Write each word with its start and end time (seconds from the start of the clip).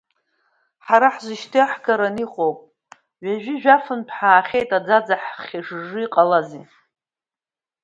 Ҳара 0.85 1.07
ҳзышьҭоу 1.15 1.59
иаҳгараны 1.59 2.19
иҟоу 2.23 2.47
ауп, 2.53 2.59
ҩажәи 3.23 3.59
жәафынтә 3.61 4.13
ҳаахьеит 4.17 4.69
аӡаӡа 4.77 5.15
ҳхьыжжы, 5.25 5.99
иҟалазеи? 6.05 6.65